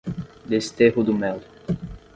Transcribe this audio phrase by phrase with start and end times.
[0.49, 1.43] Desterro do Melo